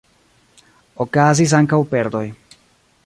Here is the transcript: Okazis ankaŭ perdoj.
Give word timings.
Okazis 1.05 1.53
ankaŭ 1.59 1.81
perdoj. 1.93 2.27